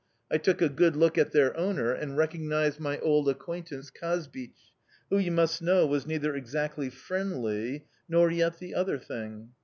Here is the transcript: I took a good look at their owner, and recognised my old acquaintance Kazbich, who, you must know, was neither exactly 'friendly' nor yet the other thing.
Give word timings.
I 0.31 0.39
took 0.39 0.63
a 0.63 0.67
good 0.69 0.95
look 0.95 1.19
at 1.19 1.31
their 1.31 1.55
owner, 1.55 1.93
and 1.93 2.17
recognised 2.17 2.79
my 2.79 2.97
old 3.01 3.29
acquaintance 3.29 3.91
Kazbich, 3.91 4.73
who, 5.11 5.19
you 5.19 5.31
must 5.31 5.61
know, 5.61 5.85
was 5.85 6.07
neither 6.07 6.33
exactly 6.35 6.89
'friendly' 6.89 7.85
nor 8.09 8.31
yet 8.31 8.57
the 8.57 8.73
other 8.73 8.97
thing. 8.97 9.51